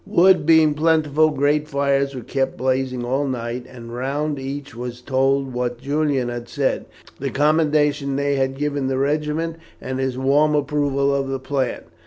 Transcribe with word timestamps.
Wood 0.07 0.47
being 0.47 0.73
plentiful, 0.73 1.29
great 1.29 1.67
fires 1.67 2.15
were 2.15 2.23
kept 2.23 2.57
blazing 2.57 3.05
all 3.05 3.27
night, 3.27 3.67
and 3.69 3.93
round 3.93 4.39
each 4.39 4.73
was 4.75 4.99
told 4.99 5.53
what 5.53 5.77
Julian 5.77 6.27
had 6.29 6.49
said, 6.49 6.85
the 7.19 7.29
commendation 7.29 8.15
Ney 8.15 8.33
had 8.33 8.57
given 8.57 8.87
the 8.87 8.97
regiment, 8.97 9.57
and 9.79 9.99
his 9.99 10.17
warm 10.17 10.55
approval 10.55 11.13
of 11.13 11.27
the 11.27 11.37
plan. 11.39 11.83